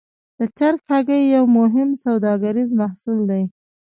[0.39, 3.43] د چرګ هګۍ یو مهم سوداګریز محصول دی.